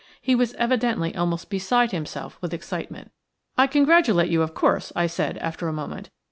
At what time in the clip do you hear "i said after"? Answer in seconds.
4.95-5.67